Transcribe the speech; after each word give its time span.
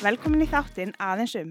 Velkomin 0.00 0.40
í 0.40 0.48
þáttinn 0.48 0.94
aðeins 0.96 1.34
um. 1.36 1.50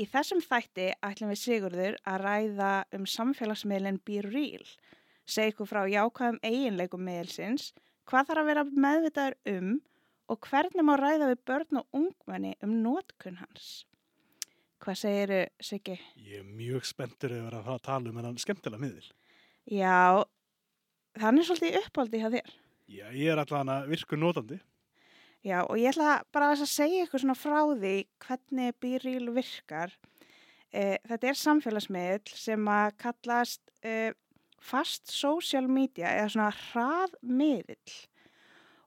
Í 0.00 0.06
þessum 0.08 0.38
þætti 0.40 0.86
ætlum 1.04 1.28
við 1.28 1.38
Sigurður 1.42 1.96
að 2.08 2.22
ræða 2.22 2.68
um 2.96 3.02
samfélagsmiðlinn 3.12 3.98
Be 4.00 4.22
Real, 4.24 4.62
segja 5.28 5.52
ykkur 5.52 5.68
frá 5.68 5.82
jákvæðum 5.92 6.38
eiginleikum 6.40 7.02
miðelsins, 7.04 7.74
hvað 8.08 8.30
þarf 8.30 8.40
að 8.40 8.48
vera 8.48 8.62
meðvitaður 8.86 9.36
um 9.52 9.74
og 10.32 10.48
hvernig 10.48 10.86
má 10.88 10.94
ræða 10.96 11.28
við 11.34 11.42
börn 11.50 11.80
og 11.82 11.98
ungmenni 12.00 12.54
um 12.64 12.72
nótkunn 12.86 13.36
hans. 13.42 13.66
Hvað 14.80 14.96
segiru, 15.02 15.40
Siggi? 15.60 15.98
Ég 16.16 16.40
er 16.40 16.48
mjög 16.48 16.86
spenntur 16.88 17.34
yfir 17.36 17.58
að 17.58 17.66
fara 17.68 17.76
að 17.76 17.84
tala 17.90 18.08
um 18.08 18.22
hennan 18.22 18.40
skemmtilega 18.40 18.80
miðil. 18.86 19.10
Já, 19.68 20.24
þannig 21.20 21.50
svolítið 21.50 21.78
uppáldi 21.82 22.24
hjá 22.24 22.32
þér. 22.38 22.56
Já, 22.88 23.04
ég 23.12 23.34
er 23.34 23.44
allavega 23.44 23.82
virkur 23.92 24.22
notandi. 24.24 24.62
Já, 25.46 25.60
og 25.62 25.78
ég 25.78 25.92
ætla 25.92 26.24
bara 26.34 26.48
að 26.56 26.64
segja 26.66 27.04
ykkur 27.06 27.22
svona 27.22 27.36
frá 27.38 27.60
því 27.78 27.94
hvernig 28.24 28.72
Be 28.82 28.96
Real 28.98 29.28
virkar. 29.30 29.92
Eh, 30.74 30.96
þetta 31.06 31.28
er 31.30 31.38
samfélagsmiðl 31.38 32.32
sem 32.34 32.64
að 32.66 32.96
kallast 32.98 33.62
eh, 33.86 34.10
fast 34.58 35.12
social 35.12 35.68
media 35.70 36.10
eða 36.16 36.32
svona 36.34 36.48
hraðmiðl 36.64 37.94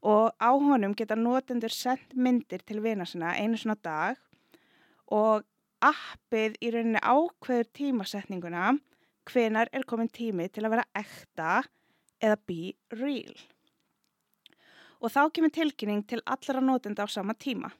og 0.10 0.36
á 0.36 0.52
honum 0.52 0.96
geta 1.00 1.16
notendur 1.16 1.72
sendt 1.72 2.12
myndir 2.16 2.66
til 2.68 2.84
vina 2.84 3.08
sinna 3.08 3.32
einu 3.40 3.60
svona 3.60 3.78
dag 3.84 4.20
og 5.16 5.48
appið 5.80 6.58
í 6.60 6.74
rauninni 6.76 7.00
ákveður 7.00 7.72
tímasetninguna 7.80 8.74
hvenar 9.32 9.72
er 9.72 9.88
komin 9.88 10.12
tími 10.12 10.50
til 10.52 10.66
að 10.66 10.76
vera 10.76 10.88
ekta 11.06 11.62
eða 12.20 12.40
be 12.52 12.74
real 13.00 13.40
og 15.00 15.12
þá 15.14 15.22
kemur 15.34 15.54
tilkynning 15.56 16.04
til 16.08 16.22
allra 16.26 16.62
notenda 16.64 17.06
á 17.06 17.08
sama 17.08 17.34
tíma. 17.34 17.72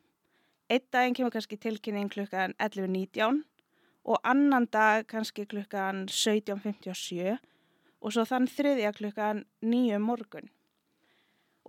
Eitt 0.70 0.88
daginn 0.94 1.16
kemur 1.18 1.34
kannski 1.34 1.58
tilkynning 1.60 2.12
klukkan 2.14 2.56
11.19 2.60 3.44
og 4.10 4.20
annan 4.24 4.68
dag 4.72 5.08
kannski 5.10 5.46
klukkan 5.50 6.06
17.57 6.08 7.38
og 8.00 8.14
svo 8.16 8.26
þann 8.26 8.48
þriðja 8.48 8.94
klukkan 8.96 9.44
9 9.62 10.00
morgun. 10.04 10.50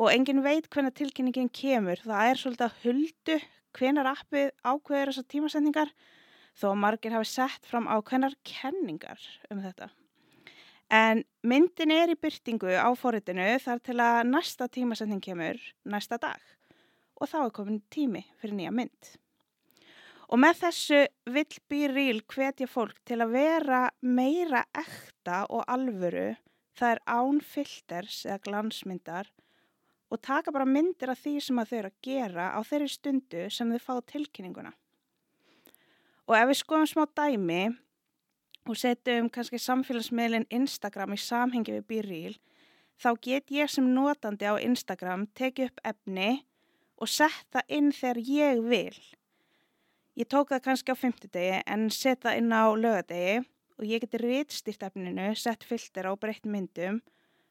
Og 0.01 0.13
engin 0.13 0.45
veit 0.45 0.69
hvenna 0.71 0.93
tilkynningin 0.95 1.51
kemur, 1.53 1.99
það 2.01 2.31
er 2.31 2.39
svolítið 2.41 2.67
að 2.67 2.77
huldu 2.85 3.39
hvenar 3.77 4.11
appið 4.15 4.53
ákveður 4.65 5.11
þessar 5.11 5.27
tímasendingar 5.35 5.95
þó 6.61 6.69
margir 6.79 7.15
hafi 7.15 7.29
sett 7.29 7.67
fram 7.67 7.89
ákveðnar 7.91 8.37
kenningar 8.47 9.21
um 9.51 9.61
þetta. 9.65 9.91
En 10.91 11.23
myndin 11.47 11.93
er 11.95 12.11
í 12.11 12.19
byrtingu 12.19 12.73
á 12.75 12.91
forritinu 12.99 13.47
þar 13.63 13.83
til 13.87 13.99
að 14.03 14.25
næsta 14.27 14.67
tímasetning 14.67 15.23
kemur 15.23 15.61
næsta 15.87 16.19
dag 16.19 16.41
og 17.21 17.29
þá 17.31 17.37
er 17.45 17.53
komin 17.55 17.83
tími 17.93 18.25
fyrir 18.41 18.57
nýja 18.59 18.73
mynd. 18.75 19.11
Og 20.31 20.39
með 20.41 20.61
þessu 20.65 21.01
vill 21.35 21.59
Býrýl 21.71 22.23
hvetja 22.31 22.67
fólk 22.71 22.99
til 23.07 23.21
að 23.23 23.35
vera 23.35 23.81
meira 24.01 24.63
ekta 24.79 25.45
og 25.51 25.63
alvöru, 25.71 26.33
það 26.79 26.95
er 26.95 27.03
án 27.07 27.41
filters 27.45 28.23
eða 28.27 28.41
glansmyndar 28.47 29.31
og 30.11 30.23
taka 30.23 30.51
bara 30.55 30.67
myndir 30.67 31.13
af 31.13 31.21
því 31.23 31.37
sem 31.45 31.61
þau 31.61 31.77
eru 31.79 31.91
að 31.91 32.01
gera 32.03 32.49
á 32.55 32.61
þeirri 32.67 32.91
stundu 32.91 33.45
sem 33.51 33.71
þau 33.75 33.83
fá 33.85 33.95
tilkynninguna. 34.11 34.73
Og 36.31 36.35
ef 36.39 36.51
við 36.51 36.61
skoðum 36.63 36.91
smá 36.91 37.05
dæmi, 37.19 37.63
og 38.71 38.79
setjum 38.79 39.27
kannski 39.35 39.59
samfélagsmiðlinn 39.59 40.47
Instagram 40.55 41.17
í 41.17 41.19
samhengi 41.19 41.75
við 41.75 41.87
Bíril, 41.91 42.35
þá 43.03 43.11
get 43.27 43.51
ég 43.51 43.71
sem 43.73 43.89
notandi 43.97 44.47
á 44.47 44.55
Instagram 44.63 45.27
tekið 45.35 45.73
upp 45.73 45.81
efni 45.91 46.31
og 47.01 47.11
setja 47.11 47.65
inn 47.67 47.91
þegar 47.97 48.21
ég 48.29 48.61
vil. 48.71 49.01
Ég 50.15 50.29
tók 50.31 50.53
það 50.53 50.63
kannski 50.69 50.95
á 50.95 51.03
fymtudegi 51.03 51.63
en 51.67 51.89
setja 51.91 52.37
inn 52.39 52.55
á 52.55 52.71
lögadegi 52.71 53.41
og 53.81 53.89
ég 53.89 54.05
geti 54.05 54.21
rítstýrt 54.21 54.87
efninu, 54.87 55.33
sett 55.35 55.65
filter 55.67 56.07
á 56.07 56.13
breytt 56.15 56.47
myndum, 56.47 57.01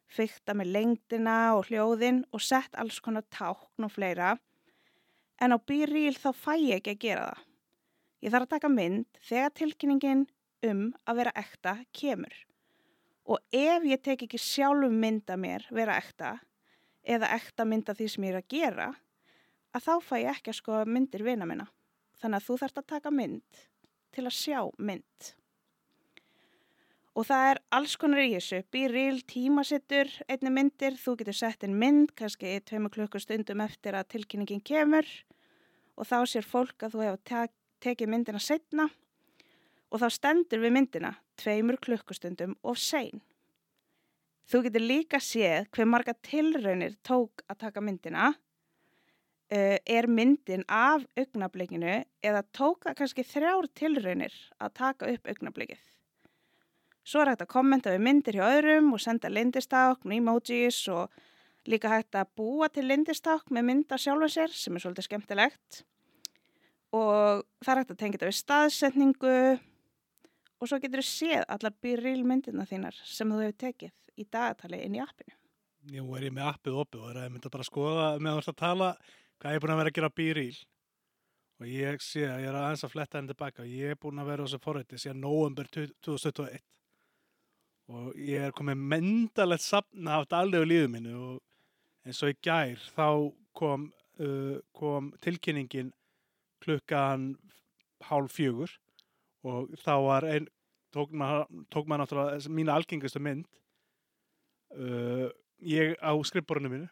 fyrta 0.07 0.55
með 0.55 0.73
lengdina 0.75 1.37
og 1.57 1.67
hljóðin 1.67 2.23
og 2.31 2.45
sett 2.45 2.75
alls 2.79 3.01
konar 3.03 3.25
tákn 3.33 3.87
og 3.87 3.91
fleira. 3.91 4.37
En 5.41 5.51
á 5.51 5.57
Bíril 5.59 6.15
þá 6.15 6.31
fæ 6.31 6.53
ég 6.61 6.79
ekki 6.79 6.95
að 6.95 7.03
gera 7.03 7.29
það. 7.31 7.47
Ég 8.19 8.33
þarf 8.33 8.45
að 8.45 8.53
taka 8.53 8.69
mynd 8.71 9.23
þegar 9.23 9.55
tilkynningin 9.55 10.27
um 10.65 10.89
að 11.05 11.21
vera 11.21 11.35
ekta 11.39 11.75
kemur. 11.95 12.33
Og 13.29 13.39
ef 13.53 13.85
ég 13.85 14.01
tek 14.01 14.25
ekki 14.25 14.39
sjálf 14.41 14.91
mynda 14.91 15.37
mér 15.37 15.65
vera 15.69 15.97
ekta 16.01 16.37
eða 17.05 17.31
ekta 17.35 17.65
mynda 17.65 17.95
því 17.95 18.07
sem 18.11 18.25
ég 18.27 18.33
er 18.33 18.39
að 18.41 18.53
gera, 18.53 18.87
að 19.73 19.85
þá 19.85 19.93
fæ 20.03 20.15
ég 20.19 20.31
ekki 20.33 20.53
að 20.53 20.59
sko 20.59 20.79
myndir 20.85 21.25
vina 21.25 21.47
minna. 21.49 21.67
Þannig 22.19 22.41
að 22.41 22.47
þú 22.47 22.57
þarfst 22.61 22.79
að 22.81 22.89
taka 22.93 23.11
mynd 23.13 23.61
til 24.15 24.25
að 24.25 24.35
sjá 24.35 24.59
mynd. 24.77 25.29
Og 27.17 27.25
það 27.27 27.45
er 27.51 27.59
alls 27.75 27.95
konar 27.99 28.21
í 28.23 28.33
þessu, 28.35 28.59
býril, 28.71 29.21
tímasittur, 29.27 30.11
einni 30.29 30.51
myndir, 30.53 30.95
þú 30.99 31.15
getur 31.19 31.35
sett 31.35 31.65
inn 31.67 31.75
mynd, 31.79 32.13
kannski 32.15 32.53
í 32.55 32.61
tveimu 32.63 32.91
klukkustundum 32.93 33.63
eftir 33.65 33.97
að 33.97 34.11
tilkynningin 34.13 34.63
kemur 34.63 35.07
og 35.99 36.07
þá 36.07 36.19
sér 36.31 36.47
fólk 36.47 36.85
að 36.85 36.95
þú 36.95 37.05
hefur 37.05 37.49
tekið 37.83 38.11
myndina 38.11 38.39
setna 38.39 38.87
og 39.89 40.01
þá 40.01 40.07
stendur 40.13 40.61
við 40.63 40.75
myndina 40.75 41.15
tveimur 41.39 41.79
klukkustundum 41.81 42.55
of 42.63 42.77
sein. 42.81 43.21
Þú 44.49 44.63
getur 44.65 44.85
líka 44.85 45.19
séð 45.21 45.67
hver 45.75 45.89
marga 45.89 46.15
tilraunir 46.25 46.95
tók 47.05 47.43
að 47.49 47.59
taka 47.65 47.83
myndina, 47.85 48.31
uh, 48.33 49.77
er 49.77 50.07
myndin 50.09 50.65
af 50.65 51.05
augnablikinu 51.17 51.99
eða 52.25 52.43
tók 52.55 52.87
það 52.87 52.97
kannski 53.01 53.25
þrjár 53.29 53.69
tilraunir 53.77 54.35
að 54.57 54.75
taka 54.81 55.11
upp 55.13 55.29
augnablikið. 55.29 55.83
Svo 57.09 57.23
er 57.23 57.31
hægt 57.31 57.45
að 57.45 57.53
kommenta 57.53 57.93
við 57.93 58.03
myndir 58.05 58.37
hjá 58.37 58.45
öðrum 58.45 58.91
og 58.93 59.01
senda 59.01 59.29
lindistákn, 59.31 60.11
emojis 60.13 60.83
og 60.93 61.13
líka 61.69 61.89
hægt 61.89 62.17
að 62.17 62.33
búa 62.37 62.69
til 62.73 62.85
lindistákn 62.89 63.55
með 63.55 63.65
mynda 63.69 63.97
sjálfa 63.97 64.29
sér 64.33 64.53
sem 64.53 64.75
er 64.75 64.83
svolítið 64.83 65.07
skemmtilegt. 65.07 65.79
Og 66.93 67.45
það 67.61 67.71
er 67.73 67.81
hægt 67.81 67.93
að 67.93 67.99
tengja 68.01 68.17
þetta 68.17 68.29
við 68.29 68.37
staðsetningu, 68.39 69.33
og 70.59 70.67
svo 70.69 70.79
getur 70.83 71.03
þú 71.03 71.07
séð 71.07 71.45
allar 71.47 71.75
byrjil 71.83 72.23
myndina 72.27 72.65
þínar 72.67 72.97
sem 73.07 73.29
þú 73.31 73.43
hefur 73.43 73.59
tekið 73.65 73.93
í 74.19 74.25
dagatali 74.27 74.81
inn 74.85 74.97
í 74.97 75.03
appinu. 75.03 75.35
Nú 75.89 76.15
er 76.17 76.27
ég 76.27 76.35
með 76.35 76.49
appið 76.51 76.81
opið 76.83 77.03
og 77.03 77.11
er 77.13 77.21
að 77.21 77.31
mynda 77.33 77.51
bara 77.53 77.65
að 77.65 77.71
skoða 77.71 78.09
með 78.19 78.41
að 78.41 78.57
tala 78.59 78.89
hvað 79.39 79.53
ég 79.53 79.59
er 79.59 79.63
búin 79.63 79.73
að 79.73 79.79
vera 79.81 79.91
að 79.93 79.97
gera 79.97 80.15
byrjil 80.19 80.57
og 81.59 81.67
ég 81.67 82.03
sé 82.03 82.25
að 82.27 82.41
ég 82.43 82.49
er 82.49 82.57
aðeins 82.59 82.83
að 82.87 82.93
fletta 82.93 83.19
henni 83.19 83.33
tilbaka 83.33 83.63
og 83.63 83.71
ég 83.71 83.93
er 83.93 83.99
búin 83.99 84.19
að 84.19 84.31
vera 84.31 84.43
á 84.43 84.45
þessu 84.47 84.63
forrætti 84.63 84.99
síðan 84.99 85.23
november 85.23 85.69
2021 85.71 86.59
og 87.89 88.19
ég 88.21 88.49
er 88.49 88.55
komið 88.55 88.83
mendalegt 88.93 89.65
sapna 89.65 90.19
af 90.19 90.27
daglegu 90.31 90.67
líðu 90.67 90.91
minni 90.93 91.15
og 91.15 91.39
eins 92.05 92.21
og 92.23 92.33
í 92.33 92.37
gær 92.45 92.83
þá 92.95 93.07
kom, 93.57 93.89
uh, 94.21 94.59
kom 94.75 95.11
tilkynningin 95.23 95.93
klukkan 96.63 97.33
hálf 98.09 98.35
fjögur 98.35 98.75
og 99.47 99.73
þá 99.79 99.93
var 100.03 100.27
einn 100.27 100.47
tók 100.93 101.11
maður 101.13 101.45
mað 101.85 102.01
náttúrulega 102.01 102.53
mína 102.53 102.75
algengastu 102.75 103.21
mynd 103.21 103.45
uh, 104.73 105.29
ég 105.61 105.95
á 106.01 106.11
skrifborinu 106.25 106.71
mínu 106.73 106.89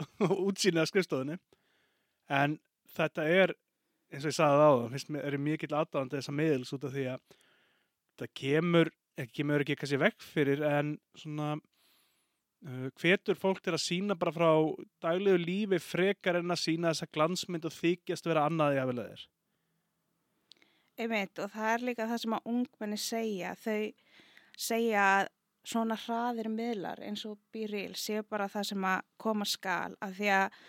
útsýnið 0.48 0.82
af 0.82 0.90
skrifstofunni. 0.90 1.36
En 2.30 2.58
þetta 2.94 3.26
er 3.26 3.54
eins 4.10 4.24
og 4.24 4.32
ég 4.32 4.36
sagði 4.36 4.62
á 4.66 4.70
það, 4.70 4.86
finnst 4.94 5.10
mér, 5.14 5.26
er 5.26 5.42
mikill 5.42 5.74
aðdáðandi 5.76 6.18
þessa 6.18 6.34
miðils 6.34 6.72
út 6.74 6.86
af 6.86 6.94
því 6.94 7.06
að 7.12 7.36
það 8.20 8.32
kemur, 8.40 8.92
ekki 9.20 9.36
kemur 9.40 9.64
ekki 9.64 9.76
kannski 9.80 10.00
vekk 10.00 10.24
fyrir 10.24 10.64
en 10.66 10.94
svona 11.18 11.50
uh, 11.56 12.88
hvetur 13.00 13.38
fólk 13.38 13.62
til 13.64 13.74
að 13.76 13.84
sína 13.84 14.16
bara 14.18 14.34
frá 14.34 14.50
daglegu 15.04 15.42
lífi 15.42 15.82
frekar 15.82 16.40
en 16.40 16.54
að 16.54 16.64
sína 16.64 16.94
þessa 16.94 17.10
glansmynd 17.14 17.68
og 17.68 17.76
þykjast 17.76 18.30
vera 18.30 18.46
annaði 18.50 18.82
af 18.82 18.90
velega 18.90 19.14
þér 19.14 19.28
Einmitt 20.98 21.38
og 21.42 21.52
það 21.54 21.74
er 21.74 21.84
líka 21.88 22.08
það 22.10 22.22
sem 22.24 22.34
að 22.36 22.48
ungmenni 22.54 22.98
segja. 23.00 23.54
Þau 23.60 23.92
segja 24.60 25.04
að 25.20 25.30
svona 25.70 25.96
hraðir 26.00 26.48
miðlar 26.52 27.00
eins 27.04 27.24
og 27.28 27.38
býril 27.52 27.92
séu 27.98 28.24
bara 28.26 28.48
það 28.48 28.70
sem 28.70 28.86
að 28.88 29.02
koma 29.20 29.46
skal 29.48 29.96
af 30.00 30.14
því 30.16 30.30
að 30.34 30.60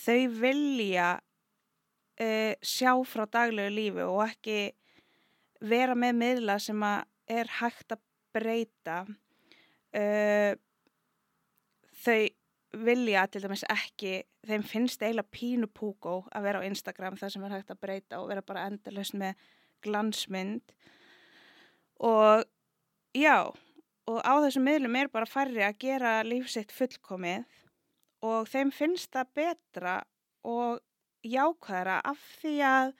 þau 0.00 0.20
vilja 0.40 1.08
uh, 1.20 2.54
sjá 2.62 2.92
frá 3.08 3.26
daglegu 3.28 3.74
lífi 3.74 4.06
og 4.06 4.22
ekki 4.26 4.60
vera 5.60 5.96
með 5.98 6.16
miðla 6.22 6.58
sem 6.62 6.84
að 6.86 7.04
er 7.30 7.50
hægt 7.60 7.94
að 7.94 8.04
breyta. 8.34 9.02
Uh, 9.90 10.56
þau 12.00 12.20
vilja 12.80 13.24
til 13.26 13.42
dæmis 13.42 13.64
ekki, 13.66 14.20
þeim 14.46 14.62
finnst 14.66 15.02
eiginlega 15.02 15.34
pínu 15.34 15.68
púkó 15.74 16.20
að 16.30 16.46
vera 16.46 16.60
á 16.62 16.66
Instagram 16.68 17.18
það 17.18 17.32
sem 17.34 17.46
er 17.46 17.56
hægt 17.56 17.72
að 17.74 17.80
breyta 17.82 18.20
og 18.20 18.28
vera 18.30 18.44
bara 18.46 18.68
endalust 18.70 19.16
með 19.18 19.34
glansmynd 19.84 20.74
og 22.00 22.44
já 23.16 23.50
og 24.10 24.18
á 24.26 24.34
þessum 24.42 24.66
miðlum 24.66 24.96
er 24.98 25.10
bara 25.12 25.28
færri 25.28 25.62
að 25.64 25.80
gera 25.84 26.12
lífsitt 26.26 26.72
fullkomið 26.74 27.44
og 28.26 28.48
þeim 28.50 28.72
finnst 28.74 29.12
það 29.14 29.34
betra 29.38 29.96
og 30.46 30.80
jákvæðara 31.26 32.00
af 32.08 32.20
því 32.40 32.54
að 32.64 32.92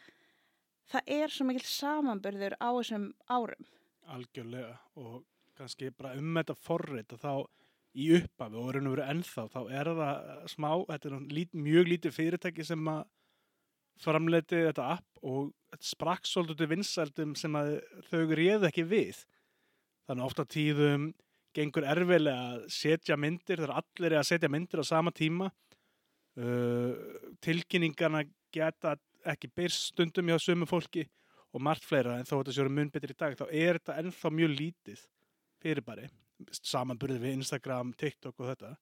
það 0.91 1.12
er 1.17 1.32
svo 1.32 1.47
mikil 1.49 1.67
samanbyrður 1.67 2.56
á 2.61 2.69
þessum 2.69 3.11
árum. 3.31 3.67
algjörlega 4.11 4.76
og 4.99 5.25
kannski 5.56 5.91
bara 5.94 6.17
um 6.19 6.35
þetta 6.35 6.56
forrið 6.59 7.17
þá 7.21 7.33
í 7.94 8.06
upphafi 8.17 8.59
og 8.59 8.73
raun 8.75 8.88
og 8.88 8.97
veru 8.97 9.06
ennþá 9.12 9.47
þá 9.50 9.61
er 9.81 9.91
það 9.99 10.44
smá, 10.50 10.71
þetta 10.91 11.11
er 11.11 11.17
lít, 11.35 11.55
mjög 11.55 11.91
lítið 11.91 12.17
fyrirtæki 12.17 12.67
sem 12.67 12.91
að 12.91 13.03
framleiti 14.00 14.64
þetta 14.69 14.87
app 14.97 15.26
og 15.26 15.50
sprakk 15.85 16.29
svolítið 16.29 16.62
til 16.62 16.70
vinsældum 16.70 17.35
sem 17.38 17.58
þau 18.11 18.23
réðu 18.32 18.69
ekki 18.70 18.87
við. 18.88 19.20
Þannig 20.08 20.26
ofta 20.26 20.47
tíðum 20.49 21.11
gengur 21.56 21.87
erfilega 21.91 22.55
að 22.55 22.64
setja 22.73 23.19
myndir 23.19 23.61
þegar 23.61 23.82
allir 23.82 24.14
er 24.14 24.23
að 24.23 24.29
setja 24.31 24.50
myndir 24.50 24.82
á 24.82 24.85
sama 24.87 25.12
tíma. 25.14 25.50
Uh, 26.41 26.94
tilkynningarna 27.43 28.23
geta 28.55 28.94
ekki 29.29 29.50
byrst 29.52 29.91
stundum 29.91 30.31
hjá 30.31 30.38
sömu 30.41 30.69
fólki 30.69 31.05
og 31.50 31.62
margt 31.67 31.85
fleira 31.85 32.17
en 32.17 32.26
þó 32.29 32.37
að 32.38 32.44
þetta 32.44 32.56
séu 32.56 32.73
mun 32.73 32.91
betur 32.94 33.12
í 33.12 33.19
dag 33.19 33.35
þá 33.37 33.47
er 33.50 33.81
þetta 33.81 33.97
ennþá 34.00 34.31
mjög 34.38 34.52
lítið 34.55 35.02
fyrirbæri 35.61 36.06
samanburðið 36.49 37.25
við 37.25 37.37
Instagram, 37.41 37.93
TikTok 38.00 38.38
og 38.41 38.52
þetta. 38.52 38.75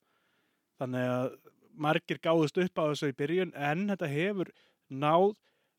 Þannig 0.78 1.12
að 1.12 1.30
margir 1.78 2.20
gáðust 2.22 2.60
upp 2.62 2.80
á 2.80 2.84
þessu 2.90 3.10
í 3.10 3.16
byrjun 3.18 3.54
en 3.54 3.86
þetta 3.90 4.10
hefur 4.12 4.52
náð 4.88 5.34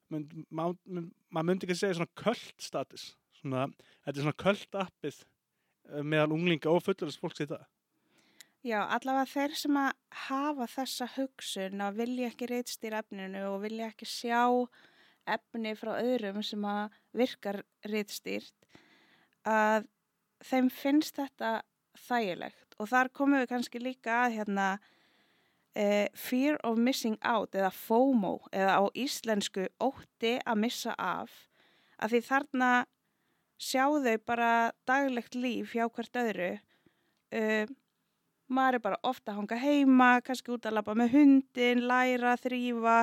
maður 0.09 1.45
myndi 1.45 1.67
ekki 1.67 1.75
að 1.75 1.81
segja 1.83 1.97
svona 1.99 2.17
köld 2.17 2.63
status 2.63 3.11
svona, 3.39 3.67
þetta 4.05 4.15
er 4.17 4.25
svona 4.25 4.41
köld 4.43 4.79
appið 4.83 5.19
eh, 5.19 6.01
meðal 6.03 6.33
unglinga 6.37 6.71
og 6.71 6.81
fullurins 6.85 7.19
fólks 7.21 7.43
í 7.45 7.49
það 7.49 7.67
Já, 8.59 8.81
allavega 8.91 9.29
þeir 9.31 9.53
sem 9.55 9.77
að 9.79 9.91
hafa 10.27 10.65
þessa 10.67 11.05
hugsun 11.13 11.83
að 11.85 11.99
vilja 12.01 12.27
ekki 12.27 12.49
reytstýra 12.49 12.99
efninu 13.05 13.45
og 13.53 13.61
vilja 13.63 13.87
ekki 13.87 14.07
sjá 14.09 14.41
efni 15.29 15.71
frá 15.79 15.93
öðrum 16.01 16.41
sem 16.43 16.65
að 16.67 16.97
virkar 17.15 17.61
reytstýrt 17.87 18.67
að 19.47 19.87
þeim 20.43 20.67
finnst 20.73 21.21
þetta 21.21 21.53
þægilegt. 22.07 22.75
Og 22.79 22.91
þar 22.91 23.11
komum 23.15 23.39
við 23.39 23.49
kannski 23.53 23.79
líka 23.79 24.25
að 24.25 24.39
hérna 24.41 24.67
uh, 25.77 26.07
fear 26.15 26.57
of 26.63 26.77
missing 26.77 27.17
out 27.21 27.55
eða 27.55 27.71
FOMO 27.73 28.37
eða 28.51 28.79
á 28.79 28.83
íslensku 28.93 29.67
ótti 29.81 30.37
að 30.45 30.63
missa 30.65 30.95
af 30.97 31.33
að 31.99 32.15
því 32.15 32.23
þarna 32.29 32.71
sjáu 33.59 33.99
þau 34.03 34.17
bara 34.25 34.51
daglegt 34.87 35.35
líf 35.35 35.75
hjá 35.75 35.85
hvert 35.89 36.21
öðru 36.23 36.51
uh, 36.55 37.65
maður 38.49 38.79
er 38.79 38.83
bara 38.83 39.01
ofta 39.05 39.33
að 39.33 39.41
hanga 39.41 39.59
heima 39.61 40.11
kannski 40.25 40.53
út 40.53 40.65
að 40.65 40.79
lappa 40.79 40.95
með 40.97 41.15
hundin 41.17 41.83
læra, 41.87 42.35
þrýfa 42.39 42.99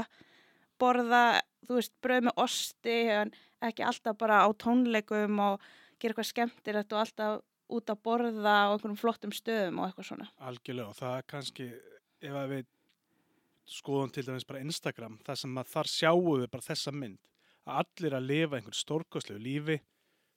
borða, 0.80 1.40
þú 1.66 1.78
veist, 1.78 1.92
bröð 2.04 2.28
með 2.28 2.40
osti 2.44 2.96
en 3.14 3.34
ekki 3.64 3.84
alltaf 3.86 4.18
bara 4.20 4.42
á 4.44 4.48
tónleikum 4.58 5.38
og 5.42 5.68
gera 6.00 6.12
eitthvað 6.12 6.30
skemmtilegt 6.32 6.92
og 6.92 7.02
alltaf 7.04 7.38
út 7.76 7.90
að 7.90 8.02
borða 8.06 8.56
á 8.68 8.72
einhverjum 8.74 8.98
flottum 9.00 9.34
stöðum 9.34 9.80
og 9.80 9.88
eitthvað 9.88 10.10
svona. 10.10 10.28
Algjörlega 10.48 10.92
og 10.92 10.98
það 10.98 11.14
er 11.16 11.28
kannski, 11.32 11.68
ef 12.26 12.38
að 12.40 12.52
við 12.54 12.66
skoðum 13.66 14.12
til 14.14 14.24
dæmis 14.26 14.46
bara 14.46 14.62
Instagram, 14.62 15.18
það 15.26 15.40
sem 15.42 15.60
að 15.60 15.70
þar 15.72 15.90
sjáum 15.90 16.40
við 16.40 16.48
bara 16.52 16.66
þessa 16.66 16.94
mynd, 16.94 17.20
að 17.66 17.78
allir 17.82 18.16
að 18.16 18.28
lifa 18.30 18.58
einhvern 18.58 18.78
stórkoslegu 18.78 19.42
lífi, 19.42 19.78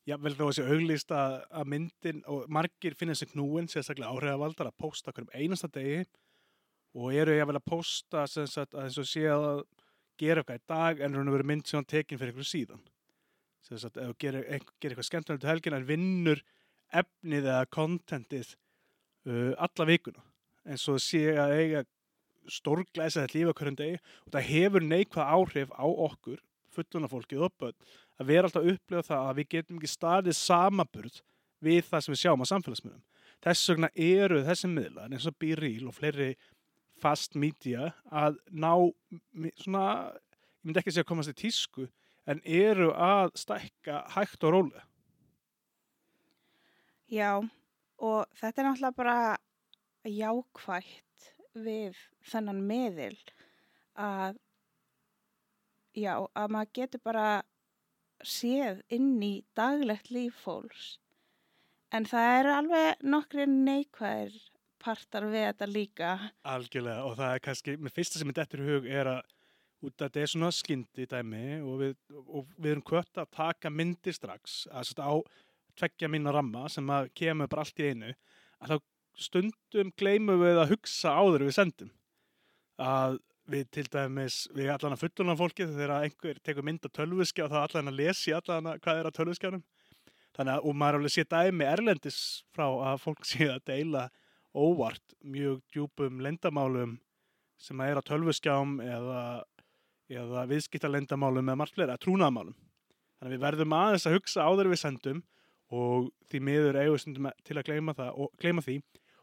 jável 0.10 0.34
þó 0.38 0.46
að 0.48 0.56
sé 0.58 0.66
auglýst 0.66 1.12
að, 1.14 1.36
að 1.60 1.68
myndin 1.74 2.24
og 2.34 2.48
margir 2.50 2.96
finna 2.98 3.16
sig 3.18 3.30
knúin, 3.34 3.70
sérstaklega 3.70 4.10
áhrifavaldar 4.10 4.72
að 4.72 4.80
posta 4.82 5.14
hverjum 5.14 5.36
einasta 5.36 5.70
degi 5.76 6.06
og 6.98 7.14
eru 7.14 7.36
jável 7.38 7.60
að 7.60 7.68
posta 7.70 8.24
sagt, 8.30 8.74
að 8.74 8.88
eins 8.88 8.98
og 8.98 9.10
sé 9.10 9.28
að 9.30 9.62
gera 10.20 10.42
eitthvað 10.42 10.58
í 10.58 10.66
dag 10.72 11.04
en 11.06 11.20
raun 11.20 11.30
og 11.30 11.38
veru 11.38 11.50
mynd 11.52 11.70
sem 11.70 11.78
hann 11.78 11.90
tekin 11.90 12.18
fyrir 12.18 12.34
einhverju 12.34 12.50
síðan. 12.50 12.82
Sérstaklega 13.68 14.08
ef 14.08 14.16
þú 14.16 14.18
gerir, 14.24 14.48
gerir 14.50 14.96
eitthvað 14.96 15.10
skemmtilegt 15.12 15.46
til 15.46 15.52
helgin 15.52 15.78
en 15.78 15.88
vinnur 15.92 16.42
efnið 17.04 17.52
eða 17.52 17.70
kontentið 17.70 18.56
uh, 19.30 19.54
alla 19.62 19.86
vikuna 19.86 20.26
eins 20.70 20.86
og 20.92 21.02
sé 21.04 21.24
að 21.34 21.56
eiga 21.58 21.86
stórglæsa 22.50 23.24
þetta 23.24 23.38
lífa 23.38 23.56
hverjum 23.58 23.80
degi 23.80 23.98
og 24.00 24.36
það 24.36 24.48
hefur 24.50 24.86
neikvað 24.86 25.34
áhrif 25.36 25.74
á 25.74 25.86
okkur 25.86 26.40
fullunafólkið 26.74 27.46
og 27.46 27.56
börn 27.62 27.78
að 28.20 28.30
vera 28.32 28.48
alltaf 28.48 28.64
að 28.64 28.72
upplifa 28.74 29.06
það 29.10 29.28
að 29.28 29.38
við 29.40 29.50
getum 29.56 29.80
ekki 29.80 29.92
staðið 29.92 30.38
samaburð 30.40 31.20
við 31.64 31.82
það 31.90 32.06
sem 32.06 32.14
við 32.14 32.22
sjáum 32.24 32.44
á 32.44 32.52
samfélagsmiðlum. 32.52 33.06
Þess 33.40 33.70
vegna 33.72 33.90
eru 33.96 34.42
þessi 34.48 34.70
miðlar 34.72 35.14
eins 35.14 35.28
og 35.30 35.38
B-Reel 35.40 35.88
og 35.88 35.96
fleiri 35.96 36.34
fast 37.00 37.38
media 37.40 37.94
að 38.12 38.40
ná 38.52 38.74
svona, 39.64 39.86
ég 40.12 40.68
myndi 40.68 40.82
ekki 40.82 40.94
segja 40.94 41.06
að 41.08 41.12
komast 41.14 41.32
í 41.32 41.38
tísku 41.40 41.88
en 42.30 42.42
eru 42.44 42.92
að 42.94 43.32
stækka 43.40 44.04
hægt 44.16 44.44
og 44.44 44.56
rólega. 44.56 44.84
Já, 47.10 47.40
og 47.40 48.28
þetta 48.38 48.62
er 48.62 48.68
náttúrulega 48.68 48.98
bara 49.00 49.20
jákvægt 50.08 51.30
við 51.60 51.98
þennan 52.30 52.62
meðil 52.70 53.18
að, 54.00 54.38
já, 55.98 56.14
að 56.16 56.54
maður 56.56 56.76
getur 56.80 57.04
bara 57.04 57.28
séð 58.24 58.84
inn 58.94 59.18
í 59.24 59.34
daglegt 59.58 60.12
líf 60.12 60.38
fólks. 60.44 60.98
En 61.96 62.06
það 62.06 62.32
eru 62.40 62.54
alveg 62.54 63.04
nokkri 63.10 63.48
neikvæðir 63.50 64.38
partar 64.80 65.26
við 65.28 65.48
þetta 65.48 65.68
líka. 65.68 66.14
Algjörlega 66.48 67.06
og 67.08 67.18
það 67.20 67.34
er 67.34 67.44
kannski, 67.48 67.76
með 67.80 67.96
fyrsta 67.98 68.22
sem 68.22 68.32
er 68.32 68.40
dettur 68.40 68.64
í 68.64 68.70
hug 68.70 68.88
er 68.88 69.12
að 69.18 69.36
út 69.80 69.96
að 69.96 70.06
þetta 70.10 70.22
er 70.22 70.32
svona 70.34 70.52
skyndi 70.56 71.08
dæmi 71.08 71.44
og 71.64 71.76
við, 71.80 71.94
og 72.20 72.50
við 72.58 72.74
erum 72.74 72.86
kvött 72.88 73.22
að 73.22 73.32
taka 73.36 73.72
myndir 73.72 74.16
strax 74.16 74.62
að 74.76 74.92
á 75.00 75.14
tveggja 75.80 76.10
mín 76.12 76.28
ramma 76.28 76.66
sem 76.72 76.90
að 76.92 77.12
kemur 77.16 77.48
bara 77.52 77.64
allt 77.64 77.80
í 77.80 77.92
einu 77.94 78.10
að 78.60 78.74
þá 78.74 78.78
stundum 79.24 79.92
gleymum 80.00 80.42
við 80.44 80.62
að 80.62 80.76
hugsa 80.76 81.16
áður 81.16 81.48
við 81.48 81.58
sendum. 81.58 81.92
Að 82.80 83.20
við 83.50 83.66
til 83.74 83.86
dæmis 83.90 84.44
við 84.54 84.70
allan 84.74 84.96
að 84.96 85.04
fulluna 85.04 85.36
fólki 85.40 85.68
þegar 85.68 85.96
einhver 86.04 86.40
tekur 86.46 86.66
mynd 86.66 86.86
á 86.86 86.90
tölvuskjá 86.94 87.48
þá 87.50 87.58
allan 87.64 87.92
að 87.92 88.00
lesi 88.00 88.34
allan 88.36 88.72
að 88.74 88.82
hvað 88.86 89.02
er 89.02 89.10
á 89.10 89.18
tölvuskjánum. 89.18 89.64
Þannig 90.38 90.54
að 90.54 90.70
og 90.70 90.78
maður 90.78 91.00
alveg 91.00 91.16
sé 91.16 91.26
dæmi 91.28 91.68
erlendis 91.68 92.20
frá 92.56 92.68
að 92.70 93.02
fólk 93.04 93.26
sé 93.28 93.50
að 93.50 93.64
deila 93.72 94.08
óvart 94.56 95.16
mjög 95.26 95.62
djúpum 95.74 96.22
lendamálum 96.24 96.98
sem 97.60 97.82
að 97.82 97.92
er 97.92 98.00
á 98.00 98.04
tölvuskjám 98.08 98.78
eða, 98.86 99.24
eða 100.10 100.46
viðskipta 100.50 100.92
lendamálum 100.92 101.50
eða 101.50 101.60
margt 101.60 101.76
fleira, 101.76 101.98
trúnaðamálum 102.00 102.56
þannig 103.20 103.28
að 103.28 103.36
við 103.36 103.44
verðum 103.44 103.76
aðeins 103.76 104.08
að 104.08 104.16
hugsa 104.16 104.48
áður 104.48 104.72
við 104.72 104.82
sendum 104.82 105.22
og 105.76 106.10
því 106.32 106.42
miður 106.48 106.80
eigustundum 106.80 107.30
til 107.46 107.58
að 107.60 107.68
gleyma, 107.68 107.94
það, 107.98 108.14
og, 108.16 108.32
gleyma 108.42 108.64
því 108.66 108.80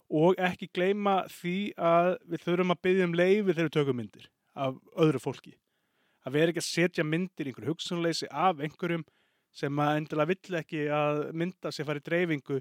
og 0.06 0.38
ekki 0.38 0.68
gleyma 0.74 1.22
því 1.32 1.56
að 1.76 2.10
við 2.30 2.42
þurfum 2.44 2.74
að 2.74 2.82
byggja 2.86 3.06
um 3.06 3.14
leiði 3.18 3.52
þegar 3.52 3.68
við 3.68 3.76
tökum 3.76 4.00
myndir 4.00 4.28
af 4.56 4.76
öðru 4.96 5.22
fólki. 5.22 5.54
Að 6.26 6.36
vera 6.38 6.52
ekki 6.52 6.62
að 6.62 6.68
setja 6.68 7.06
myndir 7.06 7.50
einhverju 7.50 7.72
hugsunleysi 7.72 8.28
af 8.30 8.62
einhverjum 8.62 9.04
sem 9.56 9.80
að 9.82 10.00
endilega 10.00 10.32
vill 10.32 10.58
ekki 10.60 10.84
að 10.92 11.22
mynda 11.32 11.72
sér 11.72 11.88
farið 11.88 12.06
dreifingu 12.10 12.60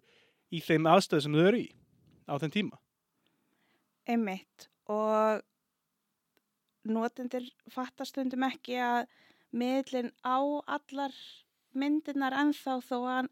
í 0.54 0.62
þeim 0.64 0.88
aðstöðu 0.90 1.26
sem 1.26 1.36
þau 1.36 1.48
eru 1.50 1.62
í 1.62 1.70
á 2.26 2.34
þenn 2.42 2.56
tíma. 2.56 2.80
Einmitt 4.06 4.70
og 4.92 5.44
notendir 6.86 7.48
fattastundum 7.74 8.46
ekki 8.48 8.78
að 8.82 9.08
miðlinn 9.56 10.12
á 10.22 10.38
allar 10.78 11.16
myndirnar 11.76 12.36
ennþá 12.38 12.78
þó 12.86 12.98
að 13.18 13.32